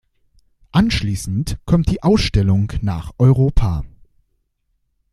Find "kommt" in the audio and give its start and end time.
1.67-1.87